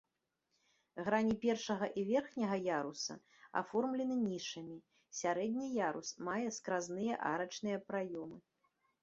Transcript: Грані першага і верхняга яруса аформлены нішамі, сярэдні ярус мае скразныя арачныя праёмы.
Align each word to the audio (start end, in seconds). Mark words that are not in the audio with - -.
Грані 1.07 1.33
першага 1.43 1.89
і 2.01 2.05
верхняга 2.11 2.57
яруса 2.79 3.17
аформлены 3.61 4.17
нішамі, 4.31 4.77
сярэдні 5.21 5.67
ярус 5.87 6.09
мае 6.31 6.47
скразныя 6.57 7.13
арачныя 7.35 7.77
праёмы. 7.93 8.37